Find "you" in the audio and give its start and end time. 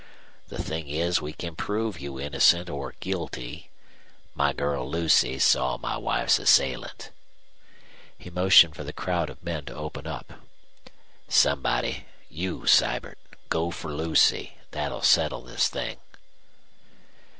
1.99-2.19, 12.31-12.65